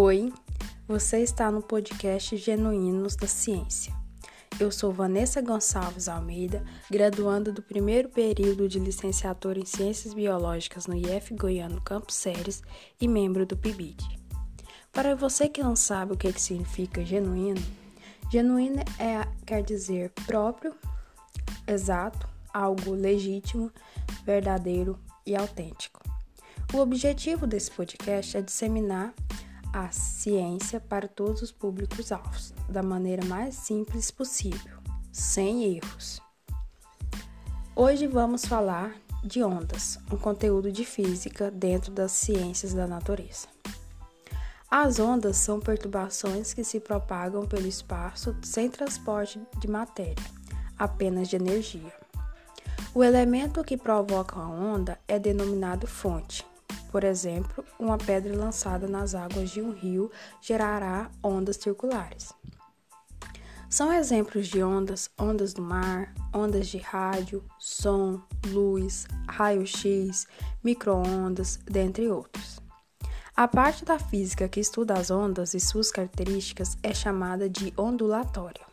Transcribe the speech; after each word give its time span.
Oi, 0.00 0.32
você 0.86 1.24
está 1.24 1.50
no 1.50 1.60
podcast 1.60 2.36
Genuínos 2.36 3.16
da 3.16 3.26
Ciência. 3.26 3.92
Eu 4.60 4.70
sou 4.70 4.92
Vanessa 4.92 5.42
Gonçalves 5.42 6.06
Almeida, 6.08 6.64
graduanda 6.88 7.50
do 7.50 7.60
primeiro 7.60 8.08
período 8.08 8.68
de 8.68 8.78
licenciatura 8.78 9.58
em 9.58 9.64
Ciências 9.64 10.14
Biológicas 10.14 10.86
no 10.86 10.94
IF 10.94 11.34
Goiano 11.34 11.80
Campos 11.80 12.14
Séries 12.14 12.62
e 13.00 13.08
membro 13.08 13.44
do 13.44 13.56
PIBID. 13.56 14.20
Para 14.92 15.16
você 15.16 15.48
que 15.48 15.64
não 15.64 15.74
sabe 15.74 16.12
o 16.12 16.16
que, 16.16 16.32
que 16.32 16.40
significa 16.40 17.04
genuíno, 17.04 17.60
genuíno 18.30 18.78
é, 19.00 19.26
quer 19.44 19.64
dizer 19.64 20.12
próprio, 20.26 20.76
exato, 21.66 22.24
algo 22.54 22.92
legítimo, 22.92 23.68
verdadeiro 24.24 24.96
e 25.26 25.34
autêntico. 25.34 26.00
O 26.72 26.78
objetivo 26.78 27.48
desse 27.48 27.72
podcast 27.72 28.36
é 28.36 28.40
disseminar 28.40 29.12
a 29.72 29.90
ciência 29.90 30.80
para 30.80 31.06
todos 31.06 31.42
os 31.42 31.52
públicos-alvos, 31.52 32.52
da 32.68 32.82
maneira 32.82 33.24
mais 33.24 33.54
simples 33.54 34.10
possível, 34.10 34.78
sem 35.12 35.76
erros. 35.76 36.20
Hoje 37.74 38.06
vamos 38.06 38.44
falar 38.44 38.94
de 39.22 39.42
ondas, 39.42 39.98
um 40.12 40.16
conteúdo 40.16 40.72
de 40.72 40.84
física 40.84 41.50
dentro 41.50 41.92
das 41.92 42.12
ciências 42.12 42.72
da 42.72 42.86
natureza. 42.86 43.46
As 44.70 44.98
ondas 44.98 45.36
são 45.36 45.60
perturbações 45.60 46.52
que 46.52 46.62
se 46.62 46.78
propagam 46.78 47.46
pelo 47.46 47.66
espaço 47.66 48.36
sem 48.42 48.68
transporte 48.68 49.40
de 49.58 49.68
matéria, 49.68 50.24
apenas 50.78 51.28
de 51.28 51.36
energia. 51.36 51.92
O 52.94 53.02
elemento 53.02 53.64
que 53.64 53.76
provoca 53.76 54.36
a 54.36 54.48
onda 54.48 54.98
é 55.06 55.18
denominado 55.18 55.86
fonte, 55.86 56.44
por 56.90 57.04
exemplo, 57.04 57.64
uma 57.78 57.98
pedra 57.98 58.36
lançada 58.36 58.86
nas 58.86 59.14
águas 59.14 59.50
de 59.50 59.60
um 59.60 59.72
rio 59.72 60.10
gerará 60.40 61.10
ondas 61.22 61.56
circulares. 61.56 62.32
São 63.68 63.92
exemplos 63.92 64.46
de 64.46 64.62
ondas 64.62 65.10
ondas 65.18 65.52
do 65.52 65.60
mar, 65.60 66.14
ondas 66.34 66.68
de 66.68 66.78
rádio, 66.78 67.44
som, 67.58 68.22
luz, 68.46 69.06
raio-x, 69.28 70.26
microondas, 70.64 71.58
dentre 71.66 72.08
outros. 72.08 72.58
A 73.36 73.46
parte 73.46 73.84
da 73.84 73.98
física 73.98 74.48
que 74.48 74.58
estuda 74.58 74.94
as 74.94 75.10
ondas 75.10 75.52
e 75.52 75.60
suas 75.60 75.90
características 75.90 76.78
é 76.82 76.94
chamada 76.94 77.48
de 77.48 77.72
ondulatória. 77.76 78.66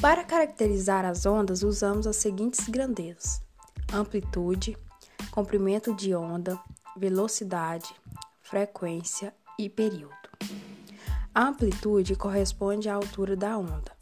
Para 0.00 0.22
caracterizar 0.22 1.04
as 1.04 1.26
ondas, 1.26 1.62
usamos 1.62 2.06
as 2.06 2.16
seguintes 2.16 2.68
grandezas: 2.68 3.42
amplitude, 3.92 4.76
comprimento 5.30 5.94
de 5.94 6.14
onda, 6.14 6.58
velocidade, 6.96 7.94
frequência 8.42 9.34
e 9.58 9.68
período. 9.68 10.14
A 11.34 11.48
amplitude 11.48 12.16
corresponde 12.16 12.88
à 12.88 12.94
altura 12.94 13.36
da 13.36 13.56
onda, 13.56 13.92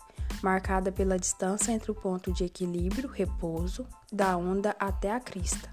marcada 0.42 0.90
pela 0.90 1.18
distância 1.18 1.72
entre 1.72 1.90
o 1.90 1.94
ponto 1.94 2.32
de 2.32 2.44
equilíbrio, 2.44 3.08
repouso, 3.08 3.86
da 4.12 4.36
onda 4.36 4.74
até 4.78 5.12
a 5.12 5.20
crista. 5.20 5.68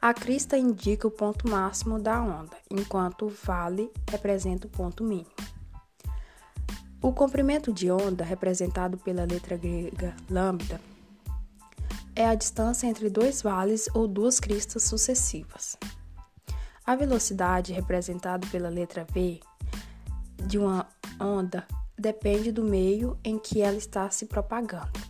A 0.00 0.14
crista 0.14 0.56
indica 0.56 1.06
o 1.06 1.10
ponto 1.10 1.48
máximo 1.48 1.98
da 2.00 2.22
onda, 2.22 2.56
enquanto 2.70 3.26
o 3.26 3.28
vale 3.28 3.90
representa 4.08 4.66
o 4.66 4.70
ponto 4.70 5.04
mínimo. 5.04 5.30
O 7.02 7.12
comprimento 7.12 7.72
de 7.72 7.90
onda, 7.90 8.24
representado 8.24 8.98
pela 8.98 9.24
letra 9.24 9.56
grega 9.56 10.14
lambda, 10.30 10.80
é 12.20 12.26
a 12.26 12.34
distância 12.34 12.86
entre 12.86 13.08
dois 13.08 13.40
vales 13.40 13.88
ou 13.94 14.06
duas 14.06 14.38
cristas 14.38 14.82
sucessivas. 14.82 15.78
A 16.84 16.94
velocidade, 16.94 17.72
representada 17.72 18.46
pela 18.48 18.68
letra 18.68 19.06
V, 19.10 19.40
de 20.46 20.58
uma 20.58 20.86
onda 21.18 21.66
depende 21.98 22.52
do 22.52 22.62
meio 22.62 23.18
em 23.24 23.38
que 23.38 23.62
ela 23.62 23.78
está 23.78 24.10
se 24.10 24.26
propagando. 24.26 25.00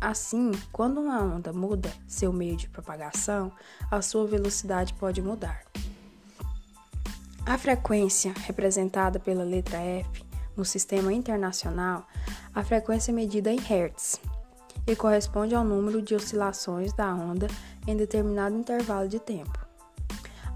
Assim, 0.00 0.52
quando 0.72 1.02
uma 1.02 1.20
onda 1.20 1.52
muda 1.52 1.92
seu 2.06 2.32
meio 2.32 2.56
de 2.56 2.66
propagação, 2.66 3.52
a 3.90 4.00
sua 4.00 4.26
velocidade 4.26 4.94
pode 4.94 5.20
mudar. 5.20 5.66
A 7.44 7.58
frequência, 7.58 8.32
representada 8.46 9.20
pela 9.20 9.44
letra 9.44 9.76
F, 9.78 10.24
no 10.56 10.64
sistema 10.64 11.12
internacional, 11.12 12.06
a 12.54 12.64
frequência 12.64 13.10
é 13.10 13.14
medida 13.14 13.52
em 13.52 13.58
Hertz, 13.58 14.18
e 14.88 14.96
corresponde 14.96 15.54
ao 15.54 15.62
número 15.64 16.00
de 16.00 16.14
oscilações 16.14 16.94
da 16.94 17.14
onda 17.14 17.46
em 17.86 17.94
determinado 17.94 18.56
intervalo 18.56 19.06
de 19.06 19.20
tempo. 19.20 19.58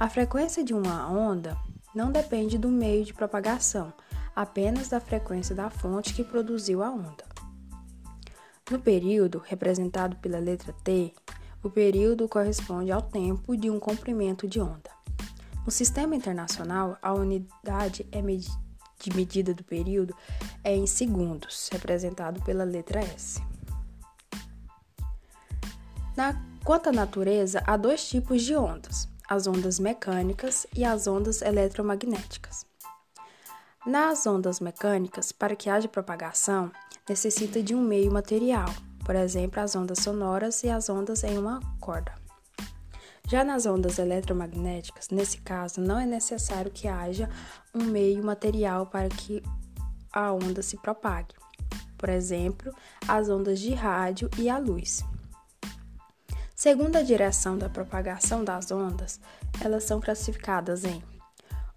A 0.00 0.08
frequência 0.08 0.64
de 0.64 0.72
uma 0.72 1.06
onda 1.08 1.56
não 1.94 2.10
depende 2.10 2.56
do 2.56 2.68
meio 2.68 3.04
de 3.04 3.12
propagação, 3.12 3.92
apenas 4.34 4.88
da 4.88 4.98
frequência 4.98 5.54
da 5.54 5.68
fonte 5.68 6.14
que 6.14 6.24
produziu 6.24 6.82
a 6.82 6.90
onda. 6.90 7.24
No 8.70 8.78
período, 8.78 9.42
representado 9.44 10.16
pela 10.16 10.38
letra 10.38 10.72
T, 10.82 11.12
o 11.62 11.68
período 11.68 12.26
corresponde 12.26 12.90
ao 12.90 13.02
tempo 13.02 13.54
de 13.54 13.68
um 13.68 13.78
comprimento 13.78 14.48
de 14.48 14.60
onda. 14.60 14.90
No 15.64 15.70
sistema 15.70 16.16
internacional, 16.16 16.96
a 17.02 17.12
unidade 17.12 18.06
é 18.10 18.20
de 18.20 19.14
medida 19.14 19.52
do 19.52 19.62
período 19.62 20.16
é 20.64 20.74
em 20.74 20.86
segundos, 20.86 21.68
representado 21.70 22.42
pela 22.42 22.64
letra 22.64 23.00
S. 23.00 23.51
Na, 26.16 26.34
quanto 26.64 26.90
à 26.90 26.92
natureza, 26.92 27.62
há 27.66 27.76
dois 27.76 28.08
tipos 28.08 28.42
de 28.42 28.54
ondas: 28.54 29.08
as 29.28 29.46
ondas 29.46 29.78
mecânicas 29.78 30.66
e 30.76 30.84
as 30.84 31.06
ondas 31.06 31.42
eletromagnéticas. 31.42 32.66
Nas 33.86 34.26
ondas 34.26 34.60
mecânicas, 34.60 35.32
para 35.32 35.56
que 35.56 35.68
haja 35.68 35.88
propagação, 35.88 36.70
necessita 37.08 37.62
de 37.62 37.74
um 37.74 37.82
meio 37.82 38.12
material, 38.12 38.68
por 39.04 39.16
exemplo, 39.16 39.60
as 39.60 39.74
ondas 39.74 39.98
sonoras 39.98 40.62
e 40.62 40.70
as 40.70 40.88
ondas 40.88 41.24
em 41.24 41.36
uma 41.36 41.60
corda. 41.80 42.14
Já 43.28 43.42
nas 43.42 43.66
ondas 43.66 43.98
eletromagnéticas, 43.98 45.08
nesse 45.08 45.38
caso, 45.38 45.80
não 45.80 45.98
é 45.98 46.06
necessário 46.06 46.70
que 46.70 46.86
haja 46.86 47.28
um 47.74 47.84
meio 47.84 48.22
material 48.22 48.86
para 48.86 49.08
que 49.08 49.42
a 50.12 50.32
onda 50.32 50.62
se 50.62 50.76
propague. 50.76 51.34
Por 51.96 52.08
exemplo, 52.08 52.72
as 53.08 53.28
ondas 53.28 53.58
de 53.58 53.72
rádio 53.72 54.28
e 54.36 54.50
a 54.50 54.58
luz. 54.58 55.02
Segundo 56.62 56.94
a 56.94 57.02
direção 57.02 57.58
da 57.58 57.68
propagação 57.68 58.44
das 58.44 58.70
ondas, 58.70 59.18
elas 59.60 59.82
são 59.82 60.00
classificadas 60.00 60.84
em 60.84 61.02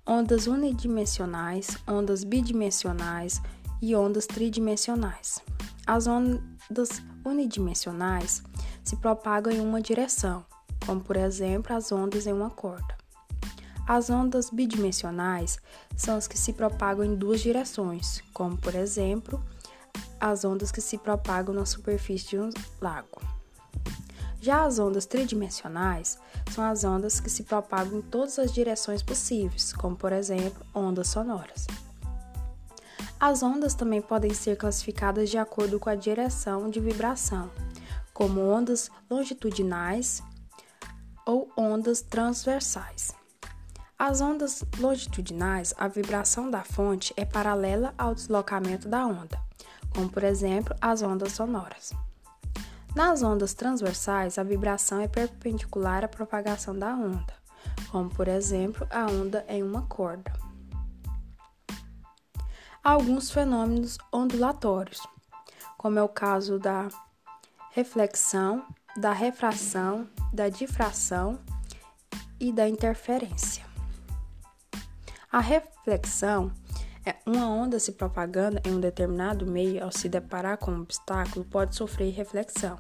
ondas 0.06 0.46
unidimensionais, 0.46 1.76
ondas 1.88 2.24
bidimensionais 2.24 3.42
e 3.82 3.96
ondas 3.96 4.28
tridimensionais. 4.28 5.42
As 5.88 6.06
ondas 6.06 7.02
unidimensionais 7.26 8.44
se 8.84 8.96
propagam 8.98 9.52
em 9.52 9.60
uma 9.60 9.82
direção, 9.82 10.46
como 10.86 11.02
por 11.02 11.18
exemplo 11.18 11.76
as 11.76 11.92
ondas 11.92 12.28
em 12.28 12.34
uma 12.34 12.52
corda. 12.52 12.96
As 13.88 14.12
ondas 14.12 14.52
bidimensionais 14.52 15.58
são 15.98 16.16
as 16.16 16.28
que 16.28 16.38
se 16.38 16.54
propagam 16.54 17.04
em 17.04 17.16
duas 17.16 17.42
direções, 17.42 18.22
como 18.32 18.56
por 18.56 18.76
exemplo 18.76 19.44
as 20.20 20.46
ondas 20.46 20.72
que 20.72 20.80
se 20.80 21.00
propagam 21.00 21.56
na 21.56 21.66
superfície 21.66 22.28
de 22.28 22.38
um 22.38 22.52
lago. 22.80 23.20
Já 24.42 24.66
as 24.66 24.80
ondas 24.80 25.06
tridimensionais 25.06 26.20
são 26.52 26.64
as 26.64 26.84
ondas 26.84 27.20
que 27.20 27.30
se 27.30 27.44
propagam 27.44 28.00
em 28.00 28.02
todas 28.02 28.38
as 28.38 28.54
direções 28.54 29.02
possíveis, 29.02 29.74
como 29.74 29.96
por 29.96 30.12
exemplo 30.12 30.66
ondas 30.74 31.08
sonoras. 31.08 31.68
As 33.20 33.42
ondas 33.42 33.74
também 33.74 34.02
podem 34.02 34.34
ser 34.34 34.58
classificadas 34.58 35.30
de 35.30 35.38
acordo 35.38 35.80
com 35.80 35.90
a 35.90 35.96
direção 35.96 36.70
de 36.70 36.80
vibração, 36.80 37.50
como 38.14 38.42
ondas 38.42 38.90
longitudinais 39.10 40.22
ou 41.26 41.50
ondas 41.58 42.02
transversais. 42.02 43.14
As 43.98 44.20
ondas 44.20 44.64
longitudinais, 44.78 45.74
a 45.78 45.88
vibração 45.88 46.52
da 46.52 46.64
fonte 46.64 47.14
é 47.16 47.24
paralela 47.24 47.94
ao 47.98 48.14
deslocamento 48.14 48.90
da 48.90 49.08
onda, 49.08 49.40
como 49.90 50.10
por 50.10 50.24
exemplo 50.24 50.76
as 50.82 51.02
ondas 51.02 51.32
sonoras. 51.32 51.94
Nas 52.96 53.22
ondas 53.22 53.54
transversais, 53.54 54.38
a 54.38 54.44
vibração 54.44 55.02
é 55.02 55.08
perpendicular 55.08 56.06
à 56.06 56.08
propagação 56.08 56.74
da 56.74 56.94
onda, 56.96 57.34
como 57.92 58.10
por 58.10 58.30
exemplo 58.30 58.88
a 58.90 59.06
onda 59.08 59.44
em 59.50 59.62
uma 59.62 59.82
corda. 59.82 60.32
Há 62.82 62.92
alguns 62.92 63.30
fenômenos 63.30 63.98
ondulatórios, 64.14 65.02
como 65.78 66.00
é 66.00 66.04
o 66.04 66.08
caso 66.08 66.58
da 66.58 66.88
reflexão, 67.72 68.66
da 68.96 69.12
refração, 69.12 70.08
da 70.32 70.48
difração 70.48 71.38
e 72.40 72.54
da 72.54 72.70
interferência. 72.70 73.66
A 75.30 75.42
reflexão 75.42 76.50
é 77.06 77.16
uma 77.26 77.48
onda 77.48 77.78
se 77.78 77.92
propagando 77.92 78.60
em 78.66 78.74
um 78.74 78.80
determinado 78.80 79.46
meio 79.46 79.84
ao 79.84 79.92
se 79.92 80.10
deparar 80.10 80.58
com 80.58 80.72
um 80.72 80.82
obstáculo 80.82 81.46
pode 81.46 81.76
sofrer 81.76 82.12
reflexão, 82.12 82.78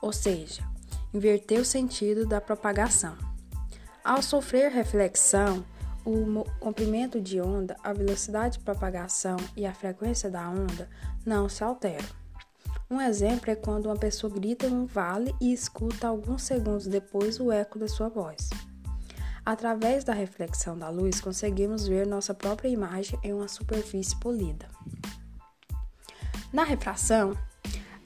ou 0.00 0.12
seja, 0.12 0.62
inverter 1.12 1.60
o 1.60 1.64
sentido 1.64 2.26
da 2.26 2.40
propagação. 2.40 3.16
Ao 4.04 4.20
sofrer 4.20 4.70
reflexão, 4.70 5.64
o 6.04 6.44
comprimento 6.60 7.20
de 7.20 7.40
onda, 7.40 7.76
a 7.82 7.92
velocidade 7.92 8.58
de 8.58 8.64
propagação 8.64 9.36
e 9.56 9.64
a 9.64 9.72
frequência 9.72 10.30
da 10.30 10.48
onda 10.48 10.88
não 11.24 11.48
se 11.48 11.64
alteram. 11.64 12.08
Um 12.90 13.00
exemplo 13.00 13.50
é 13.50 13.56
quando 13.56 13.86
uma 13.86 13.96
pessoa 13.96 14.32
grita 14.32 14.66
em 14.66 14.74
um 14.74 14.86
vale 14.86 15.34
e 15.40 15.52
escuta 15.52 16.06
alguns 16.06 16.42
segundos 16.42 16.86
depois 16.86 17.40
o 17.40 17.50
eco 17.50 17.78
da 17.78 17.88
sua 17.88 18.08
voz. 18.08 18.50
Através 19.44 20.04
da 20.04 20.12
reflexão 20.12 20.78
da 20.78 20.88
luz, 20.88 21.20
conseguimos 21.20 21.86
ver 21.86 22.06
nossa 22.06 22.34
própria 22.34 22.68
imagem 22.68 23.18
em 23.22 23.32
uma 23.32 23.48
superfície 23.48 24.16
polida. 24.16 24.68
Na 26.52 26.64
refração, 26.64 27.36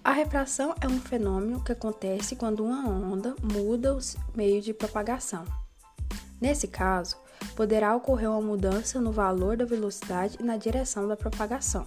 a 0.04 0.12
refração 0.12 0.74
é 0.80 0.86
um 0.86 1.00
fenômeno 1.00 1.62
que 1.62 1.72
acontece 1.72 2.36
quando 2.36 2.64
uma 2.64 2.88
onda 2.88 3.34
muda 3.42 3.94
o 3.94 4.00
meio 4.34 4.62
de 4.62 4.72
propagação. 4.72 5.44
Nesse 6.40 6.68
caso, 6.68 7.16
poderá 7.54 7.94
ocorrer 7.94 8.30
uma 8.30 8.40
mudança 8.40 9.00
no 9.00 9.12
valor 9.12 9.56
da 9.56 9.64
velocidade 9.64 10.36
e 10.40 10.42
na 10.42 10.56
direção 10.56 11.06
da 11.08 11.16
propagação. 11.16 11.86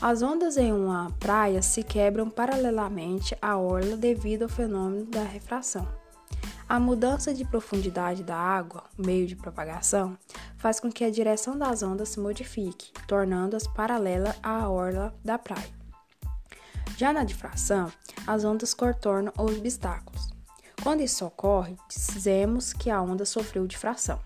As 0.00 0.22
ondas 0.22 0.56
em 0.56 0.72
uma 0.72 1.10
praia 1.18 1.62
se 1.62 1.82
quebram 1.82 2.28
paralelamente 2.28 3.36
à 3.40 3.56
orla 3.56 3.96
devido 3.96 4.42
ao 4.42 4.48
fenômeno 4.48 5.06
da 5.06 5.22
refração. 5.22 5.86
A 6.68 6.80
mudança 6.80 7.32
de 7.32 7.44
profundidade 7.44 8.24
da 8.24 8.36
água, 8.36 8.84
meio 8.98 9.26
de 9.26 9.36
propagação, 9.36 10.18
faz 10.56 10.80
com 10.80 10.90
que 10.90 11.04
a 11.04 11.10
direção 11.10 11.56
das 11.56 11.82
ondas 11.82 12.10
se 12.10 12.20
modifique, 12.20 12.92
tornando-as 13.06 13.66
paralela 13.68 14.34
à 14.42 14.68
orla 14.68 15.14
da 15.24 15.38
praia. 15.38 15.85
Já 16.96 17.12
na 17.12 17.24
difração, 17.24 17.92
as 18.26 18.42
ondas 18.42 18.72
contornam 18.72 19.32
os 19.38 19.58
obstáculos. 19.58 20.30
Quando 20.82 21.02
isso 21.02 21.26
ocorre, 21.26 21.76
dizemos 21.88 22.72
que 22.72 22.88
a 22.88 23.02
onda 23.02 23.26
sofreu 23.26 23.66
difração. 23.66 24.18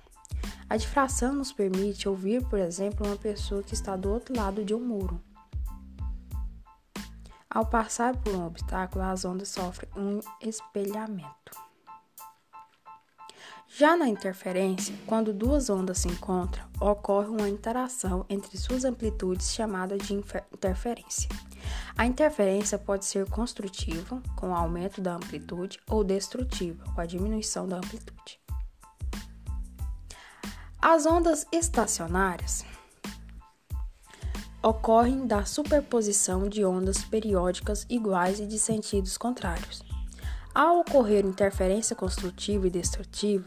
A 0.68 0.76
difração 0.76 1.34
nos 1.34 1.52
permite 1.52 2.08
ouvir, 2.08 2.46
por 2.46 2.60
exemplo, 2.60 3.04
uma 3.04 3.16
pessoa 3.16 3.62
que 3.62 3.74
está 3.74 3.96
do 3.96 4.08
outro 4.08 4.36
lado 4.36 4.64
de 4.64 4.72
um 4.72 4.78
muro. 4.78 5.20
Ao 7.50 7.66
passar 7.66 8.16
por 8.16 8.32
um 8.36 8.46
obstáculo, 8.46 9.04
as 9.04 9.24
ondas 9.24 9.48
sofrem 9.48 9.90
um 9.96 10.20
espelhamento. 10.40 11.69
Já 13.72 13.96
na 13.96 14.08
interferência, 14.08 14.94
quando 15.06 15.32
duas 15.32 15.70
ondas 15.70 15.98
se 15.98 16.08
encontram, 16.08 16.64
ocorre 16.80 17.28
uma 17.28 17.48
interação 17.48 18.26
entre 18.28 18.58
suas 18.58 18.84
amplitudes 18.84 19.52
chamada 19.52 19.96
de 19.96 20.12
interferência. 20.12 21.28
A 21.96 22.04
interferência 22.04 22.76
pode 22.78 23.04
ser 23.04 23.30
construtiva, 23.30 24.20
com 24.34 24.50
o 24.50 24.54
aumento 24.54 25.00
da 25.00 25.14
amplitude, 25.14 25.78
ou 25.88 26.02
destrutiva, 26.02 26.84
com 26.92 27.00
a 27.00 27.06
diminuição 27.06 27.68
da 27.68 27.76
amplitude. 27.76 28.40
As 30.82 31.06
ondas 31.06 31.46
estacionárias 31.52 32.64
ocorrem 34.62 35.26
da 35.26 35.44
superposição 35.44 36.48
de 36.48 36.64
ondas 36.64 37.04
periódicas 37.04 37.86
iguais 37.88 38.40
e 38.40 38.46
de 38.46 38.58
sentidos 38.58 39.16
contrários. 39.16 39.89
Ao 40.60 40.80
ocorrer 40.80 41.24
interferência 41.24 41.96
construtiva 41.96 42.66
e 42.66 42.70
destrutiva, 42.70 43.46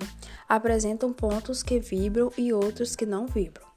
apresentam 0.49 1.13
pontos 1.13 1.61
que 1.61 1.79
vibram 1.79 2.31
e 2.35 2.51
outros 2.51 2.95
que 2.95 3.05
não 3.05 3.27
vibram. 3.27 3.67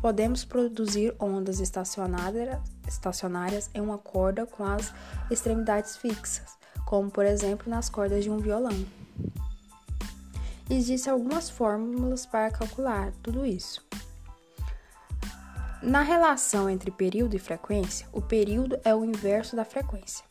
Podemos 0.00 0.44
produzir 0.44 1.12
ondas 1.18 1.58
estacionárias 1.58 3.68
em 3.74 3.80
uma 3.80 3.98
corda 3.98 4.46
com 4.46 4.62
as 4.62 4.94
extremidades 5.28 5.96
fixas, 5.96 6.56
como 6.86 7.10
por 7.10 7.26
exemplo 7.26 7.68
nas 7.68 7.90
cordas 7.90 8.22
de 8.22 8.30
um 8.30 8.38
violão. 8.38 8.86
Existem 10.70 11.12
algumas 11.12 11.50
fórmulas 11.50 12.26
para 12.26 12.48
calcular 12.48 13.10
tudo 13.24 13.44
isso. 13.44 13.84
Na 15.82 16.02
relação 16.02 16.70
entre 16.70 16.92
período 16.92 17.34
e 17.34 17.40
frequência, 17.40 18.06
o 18.12 18.22
período 18.22 18.78
é 18.84 18.94
o 18.94 19.04
inverso 19.04 19.56
da 19.56 19.64
frequência. 19.64 20.27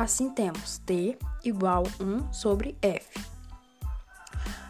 Assim 0.00 0.30
temos 0.30 0.78
t 0.78 1.18
igual 1.42 1.82
1 2.00 2.32
sobre 2.32 2.78
f. 2.80 3.20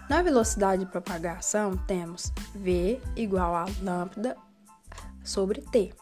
Na 0.09 0.23
velocidade 0.23 0.87
de 0.87 0.91
propagação, 0.91 1.77
temos 1.77 2.33
v 2.55 2.99
igual 3.15 3.55
a 3.55 3.67
lambda 3.83 4.39
sobre 5.23 5.61
t. 5.61 5.93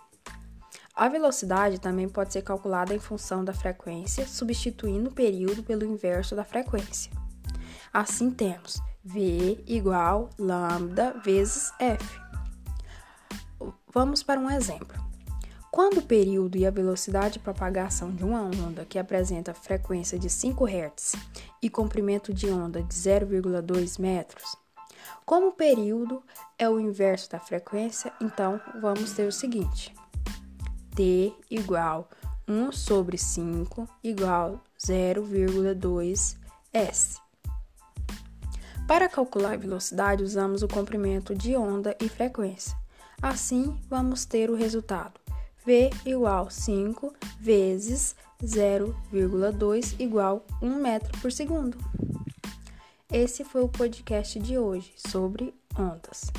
A 0.94 1.08
velocidade 1.08 1.80
também 1.80 2.08
pode 2.08 2.34
ser 2.34 2.42
calculada 2.42 2.94
em 2.94 3.00
função 3.00 3.44
da 3.44 3.52
frequência, 3.52 4.28
substituindo 4.28 5.10
o 5.10 5.12
período 5.12 5.64
pelo 5.64 5.84
inverso 5.84 6.36
da 6.36 6.44
frequência. 6.44 7.10
Assim 7.92 8.30
temos 8.30 8.80
V 9.02 9.60
igual 9.66 10.30
lambda 10.38 11.18
vezes 11.24 11.72
F. 11.80 12.20
Vamos 13.92 14.22
para 14.22 14.38
um 14.38 14.48
exemplo. 14.48 15.05
Quando 15.76 15.98
o 15.98 16.02
período 16.02 16.56
e 16.56 16.64
a 16.64 16.70
velocidade 16.70 17.34
de 17.34 17.38
propagação 17.40 18.10
de 18.10 18.24
uma 18.24 18.40
onda 18.40 18.86
que 18.86 18.98
apresenta 18.98 19.52
frequência 19.52 20.18
de 20.18 20.30
5 20.30 20.64
Hz 20.66 21.16
e 21.60 21.68
comprimento 21.68 22.32
de 22.32 22.48
onda 22.48 22.82
de 22.82 22.94
0,2 22.94 24.00
metros, 24.00 24.56
como 25.26 25.48
o 25.48 25.52
período 25.52 26.22
é 26.58 26.66
o 26.66 26.80
inverso 26.80 27.30
da 27.30 27.38
frequência, 27.38 28.10
então 28.22 28.58
vamos 28.80 29.12
ter 29.12 29.28
o 29.28 29.32
seguinte: 29.32 29.94
T 30.94 31.30
igual 31.50 32.08
1 32.48 32.72
sobre 32.72 33.18
5 33.18 33.86
igual 34.02 34.64
0,2 34.82 36.38
S. 36.72 37.18
Para 38.88 39.10
calcular 39.10 39.52
a 39.52 39.58
velocidade, 39.58 40.24
usamos 40.24 40.62
o 40.62 40.68
comprimento 40.68 41.34
de 41.34 41.54
onda 41.54 41.94
e 42.00 42.08
frequência. 42.08 42.74
Assim, 43.20 43.78
vamos 43.90 44.24
ter 44.24 44.48
o 44.48 44.54
resultado: 44.54 45.25
V 45.66 45.90
igual 46.04 46.48
5 46.48 47.12
vezes 47.40 48.14
0,2 48.40 49.96
igual 49.98 50.46
1 50.62 50.80
metro 50.80 51.20
por 51.20 51.32
segundo. 51.32 51.76
Esse 53.12 53.44
foi 53.44 53.62
o 53.62 53.68
podcast 53.68 54.38
de 54.38 54.56
hoje 54.56 54.92
sobre 54.96 55.52
ondas. 55.76 56.30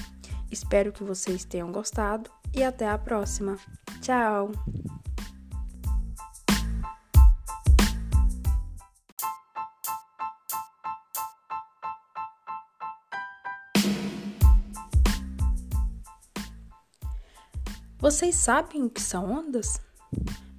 Espero 0.49 0.93
que 0.93 1.03
vocês 1.03 1.43
tenham 1.43 1.71
gostado 1.71 2.29
e 2.53 2.63
até 2.63 2.87
a 2.87 2.97
próxima. 2.97 3.57
Tchau! 4.01 4.51
Vocês 17.99 18.35
sabem 18.35 18.83
o 18.83 18.89
que 18.91 19.01
são 19.01 19.31
ondas? 19.31 19.81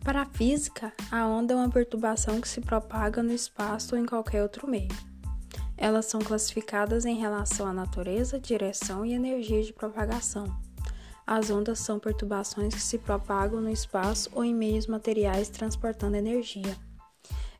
Para 0.02 0.22
a 0.22 0.26
física, 0.26 0.92
a 1.08 1.24
onda 1.24 1.54
é 1.54 1.56
uma 1.56 1.70
perturbação 1.70 2.40
que 2.40 2.48
se 2.48 2.60
propaga 2.60 3.22
no 3.22 3.32
espaço 3.32 3.94
ou 3.94 4.00
em 4.00 4.04
qualquer 4.04 4.42
outro 4.42 4.68
meio. 4.68 4.88
Elas 5.76 6.06
são 6.06 6.20
classificadas 6.20 7.04
em 7.04 7.14
relação 7.14 7.68
à 7.68 7.72
natureza, 7.72 8.40
direção 8.40 9.06
e 9.06 9.12
energia 9.12 9.62
de 9.62 9.72
propagação. 9.72 10.46
As 11.24 11.48
ondas 11.48 11.78
são 11.78 12.00
perturbações 12.00 12.74
que 12.74 12.80
se 12.80 12.98
propagam 12.98 13.60
no 13.60 13.70
espaço 13.70 14.28
ou 14.32 14.44
em 14.44 14.52
meios 14.52 14.88
materiais 14.88 15.48
transportando 15.48 16.16
energia. 16.16 16.76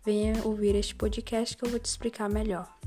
Venha 0.04 0.42
ouvir 0.44 0.74
este 0.74 0.96
podcast 0.96 1.56
que 1.56 1.64
eu 1.64 1.70
vou 1.70 1.78
te 1.78 1.86
explicar 1.86 2.28
melhor. 2.28 2.77